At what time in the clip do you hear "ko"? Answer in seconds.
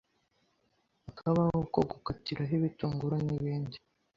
1.73-1.79